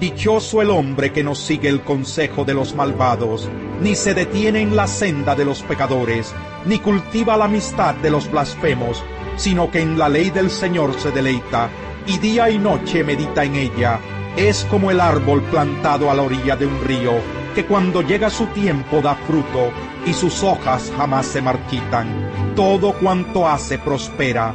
[0.00, 3.48] Dichoso el hombre que no sigue el consejo de los malvados,
[3.80, 6.34] ni se detiene en la senda de los pecadores,
[6.66, 9.02] ni cultiva la amistad de los blasfemos,
[9.36, 11.70] sino que en la ley del Señor se deleita,
[12.06, 13.98] y día y noche medita en ella.
[14.36, 17.14] Es como el árbol plantado a la orilla de un río,
[17.54, 19.72] que cuando llega su tiempo da fruto,
[20.04, 22.54] y sus hojas jamás se marchitan.
[22.54, 24.54] Todo cuanto hace prospera.